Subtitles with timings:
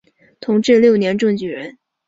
[0.39, 1.77] 同治六年中举人。